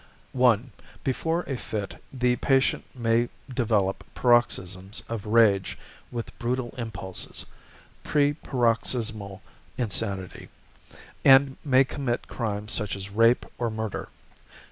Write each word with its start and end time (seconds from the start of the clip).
(1) 0.31 0.71
Before 1.03 1.43
a 1.43 1.55
fit 1.55 2.01
the 2.11 2.35
patient 2.37 2.85
may 2.95 3.29
develop 3.53 4.03
paroxysms 4.15 5.03
of 5.07 5.27
rage 5.27 5.77
with 6.09 6.35
brutal 6.39 6.73
impulses 6.75 7.45
(preparoxysmal 8.03 9.41
insanity), 9.77 10.49
and 11.23 11.55
may 11.63 11.83
commit 11.83 12.27
crimes 12.27 12.71
such 12.73 12.95
as 12.95 13.11
rape 13.11 13.45
or 13.59 13.69
murder. 13.69 14.09